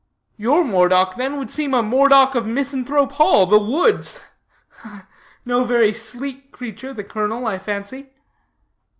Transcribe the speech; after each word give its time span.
"Your 0.35 0.63
Moredock, 0.65 1.13
then, 1.15 1.37
would 1.37 1.51
seem 1.51 1.75
a 1.75 1.83
Moredock 1.83 2.33
of 2.33 2.47
Misanthrope 2.47 3.11
Hall 3.11 3.45
the 3.45 3.59
Woods. 3.59 4.19
No 5.45 5.63
very 5.63 5.93
sleek 5.93 6.51
creature, 6.51 6.91
the 6.91 7.03
colonel, 7.03 7.45
I 7.45 7.59
fancy." 7.59 8.09